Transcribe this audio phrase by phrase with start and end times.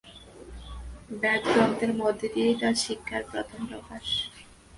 [1.21, 4.05] বেদগ্রন্থের মধ্য দিয়েই তাঁর শিক্ষার প্রথম প্রকাশ।